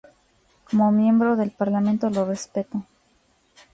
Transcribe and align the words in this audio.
Como 0.67 0.91
miembro 0.91 1.35
del 1.35 1.51
Parlamento, 1.51 2.09
lo 2.09 2.25
respeto. 2.25 2.83